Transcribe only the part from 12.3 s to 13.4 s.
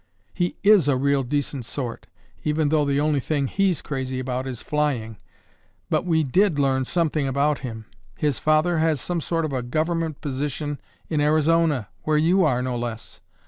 are, no less.